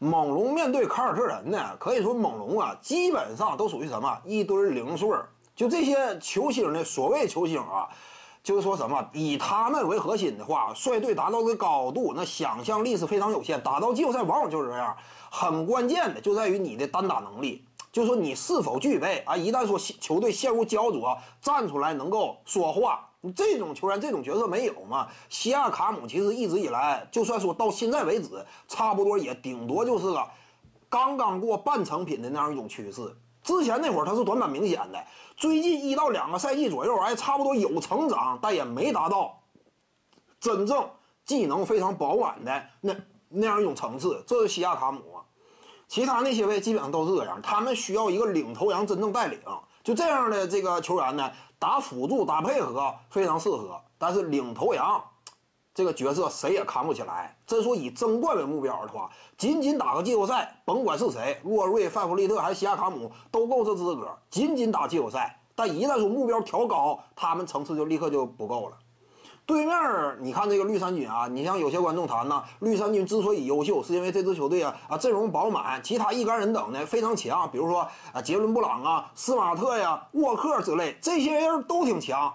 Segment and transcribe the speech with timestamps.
[0.00, 5.08] 猛龙面对凯尔特人呢，可以说猛龙啊，基本上都属于什么一堆零碎。
[5.56, 7.88] 就这些球星呢，所谓球星啊，
[8.44, 13.60] 就是说什么以他们为核心的话，率队达到的高度，那想象力是非常有限。
[13.60, 14.96] 打到季后赛往往就是这样，
[15.30, 19.36] 很关键的就在于你的单打能力，就是说你是否具备啊。
[19.36, 23.07] 一旦说球队陷入焦灼，站出来能够说话。
[23.34, 25.08] 这种球员，这种角色没有嘛？
[25.28, 30.24] 西亚卡姆其实一直以来，就算说到现在为止，差不多也顶多就是个
[30.88, 33.16] 刚刚过半成品的那样一种趋势。
[33.42, 35.04] 之前那会儿他是短板明显的，
[35.36, 39.40] 最近一到两个赛季左右，哎，差不多有成长，但也没达到
[40.38, 40.88] 真正
[41.24, 42.94] 技能非常饱满的那
[43.28, 44.22] 那样一种层次。
[44.26, 45.02] 这是西亚卡姆，
[45.88, 49.40] 其他那些位基本上都是这样，他们需要一个领头羊真正带领。
[49.88, 55.02] 就这样的这个球员呢，打辅助、打配合非常适合，但是领头羊
[55.74, 57.34] 这个角色谁也扛不起来。
[57.46, 65.40] 真说以争冠为目标的话，仅仅打个季后赛，甭管是谁，洛瑞、范弗利特还是西亚卡姆都够这资格，仅仅打季后赛。
[65.54, 68.76] 但一旦说目标调高，他们层次就立刻就不够了。
[69.48, 69.74] 对面
[70.20, 82.30] 你看这个绿衫军啊，你像有些观众谈呢，绿衫军之所以优秀，是因为这支球队啊啊阵容饱满，其他一干人等呢非常强，比如说啊杰伦布朗啊、斯马特呀、沃克之类，这些人都挺强。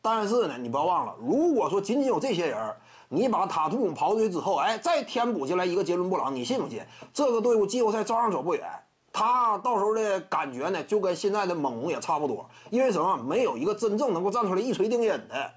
[0.00, 2.74] 但是呢，你不要忘了，如果说仅仅有这些人，
[3.10, 6.80] 你把塔图姆刨出去之后，哎，再填补进来一个杰伦布朗，你信不信
[7.12, 8.64] 这个队伍季后赛照样走不远？
[9.12, 13.18] 他到时候的感觉呢，就跟现在的猛龙也差不多，因为什么？
[13.18, 15.52] 没有一个真正能够站出来一锤定音的。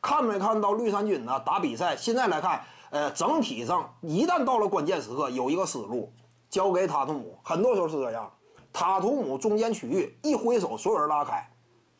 [0.00, 1.40] 看没看到绿衫军呢？
[1.40, 6.12] 打比赛，现在来看，呃，整体上一旦到了关键时刻，有一个思路，
[6.48, 8.30] 交给塔图姆，很多时候是这样。
[8.72, 11.48] 塔图姆中间区域一挥手，所有人拉开，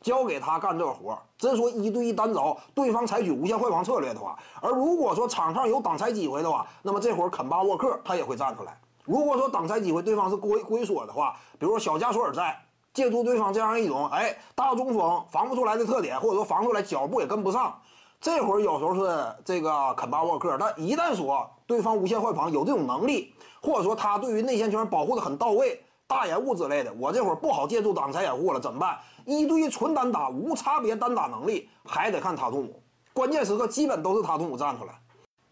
[0.02, 1.18] 交给他干这个活。
[1.38, 8.78] 真说一对一单招，对方采取无限换防策略的话，而如果说场上有挡拆机会的话，那么这会儿肯巴沃克他也会站出来。
[9.04, 12.58] 如果说挡拆机会对方是龟龟缩的话，比如说小加索尔在，
[12.96, 17.78] 借助对方这样一种哎大中锋防不出来的特点，或者说防出来脚步也跟不上。
[18.22, 28.96] 这会儿有时候是这个肯巴沃克，但一旦说对方无限换防有这种能力，或者说他对于内线球员保护的很到位，大掩护之类的，我这会儿不好借助挡拆掩护了，怎么办？
[29.26, 32.82] 一对一纯单打无差别单打能力，还得看塔图姆。
[33.12, 34.92] 关键时刻基本都是塔图姆站出来。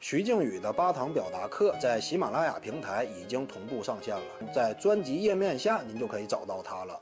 [0.00, 4.22] 徐静宇的八堂表达课在喜马拉雅平台已经同步上线了，
[4.54, 7.00] 在专辑页面下您就可以找到它了。